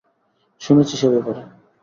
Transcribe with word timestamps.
শুনেছি 0.61 0.93
সে 0.97 1.07
ব্যাপারে। 1.13 1.41